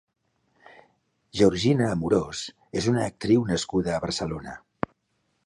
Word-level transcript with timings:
Georgina 1.41 1.89
Amorós 1.89 2.41
és 2.83 2.89
una 2.93 3.05
actriu 3.11 3.45
nascuda 3.53 3.95
a 3.97 4.01
Barcelona. 4.09 4.59